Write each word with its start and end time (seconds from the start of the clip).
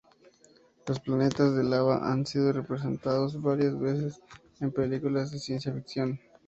Los 0.87 0.99
planetas 0.99 1.53
de 1.55 1.63
lava 1.63 2.11
han 2.11 2.25
sido 2.25 2.51
representados 2.51 3.39
varias 3.39 3.77
veces 3.79 4.19
en 4.59 4.71
películas 4.71 5.29
de 5.29 5.37
ciencia 5.37 5.71
ficción. 5.73 6.19